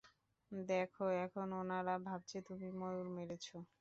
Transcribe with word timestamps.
দেখো, 0.51 1.03
এখন 1.23 1.47
উনারা 1.55 1.95
ভাবছে 2.01 2.37
তুমি 2.47 2.67
ময়ূর 2.79 3.07
মেরেছ। 3.15 3.47